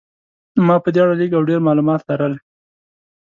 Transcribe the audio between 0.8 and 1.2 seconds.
په دې اړه